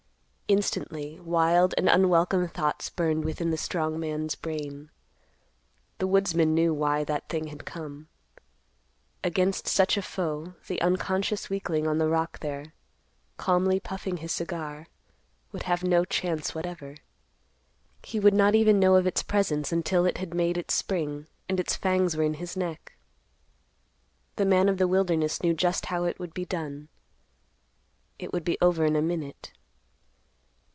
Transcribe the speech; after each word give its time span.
Instantly 0.51 1.17
wild 1.17 1.73
and 1.77 1.87
unwelcome 1.87 2.45
thoughts 2.49 2.89
burned 2.89 3.23
within 3.23 3.51
the 3.51 3.57
strong 3.57 3.97
man's 3.97 4.35
brain. 4.35 4.89
The 5.97 6.07
woodsman 6.07 6.53
knew 6.53 6.73
why 6.73 7.05
that 7.05 7.29
thing 7.29 7.47
had 7.47 7.63
come. 7.65 8.09
Against 9.23 9.65
such 9.65 9.95
a 9.95 10.01
foe 10.01 10.55
the 10.67 10.81
unconscious 10.81 11.49
weakling 11.49 11.87
on 11.87 11.99
the 11.99 12.09
rock 12.09 12.39
there, 12.39 12.73
calmly 13.37 13.79
puffing 13.79 14.17
his 14.17 14.33
cigar, 14.33 14.87
would 15.53 15.63
have 15.63 15.85
no 15.85 16.03
chance 16.03 16.53
whatever. 16.53 16.97
He 18.03 18.19
would 18.19 18.33
not 18.33 18.53
even 18.53 18.77
know 18.77 18.95
of 18.97 19.07
its 19.07 19.23
presence, 19.23 19.71
until 19.71 20.05
it 20.05 20.17
had 20.17 20.33
made 20.33 20.57
its 20.57 20.73
spring, 20.73 21.27
and 21.47 21.61
its 21.61 21.77
fangs 21.77 22.17
were 22.17 22.23
in 22.25 22.33
his 22.33 22.57
neck. 22.57 22.97
The 24.35 24.43
man 24.45 24.67
of 24.67 24.77
the 24.79 24.87
wilderness 24.89 25.41
knew 25.41 25.53
just 25.53 25.85
how 25.85 26.03
it 26.03 26.19
would 26.19 26.33
be 26.33 26.43
done. 26.43 26.89
It 28.19 28.33
would 28.33 28.43
be 28.43 28.57
over 28.61 28.83
in 28.83 28.97
a 28.97 29.01
minute. 29.01 29.53